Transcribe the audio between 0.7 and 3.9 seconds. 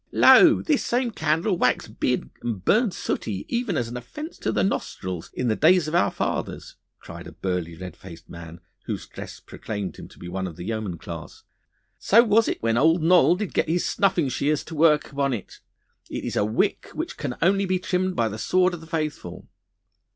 same candle waxed big and burned sooty, even as